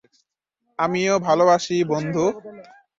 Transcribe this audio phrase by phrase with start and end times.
[0.79, 2.25] আমিও ভালোবাসি বন্ধু।